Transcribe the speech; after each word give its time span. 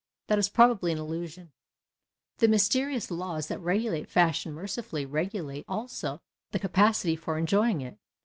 That 0.29 0.39
is 0.39 0.49
probably 0.49 0.91
an 0.91 0.97
illusion. 0.97 1.51
The 2.39 2.47
mysterious 2.47 3.11
laws 3.11 3.49
that 3.49 3.59
regulate 3.59 4.09
fashion 4.09 4.51
mercifully 4.51 5.05
regulate 5.05 5.63
also 5.67 6.21
the 6.49 6.57
capacity 6.57 7.15
for 7.15 7.37
enjoying 7.37 7.81
it. 7.81 7.99